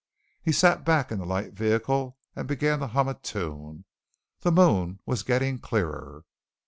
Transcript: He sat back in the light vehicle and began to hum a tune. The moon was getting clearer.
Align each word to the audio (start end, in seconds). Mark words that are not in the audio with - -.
He 0.41 0.51
sat 0.51 0.83
back 0.83 1.11
in 1.11 1.19
the 1.19 1.27
light 1.27 1.53
vehicle 1.53 2.17
and 2.35 2.47
began 2.47 2.79
to 2.79 2.87
hum 2.87 3.07
a 3.07 3.13
tune. 3.13 3.85
The 4.39 4.51
moon 4.51 4.99
was 5.05 5.21
getting 5.21 5.59
clearer. 5.59 6.25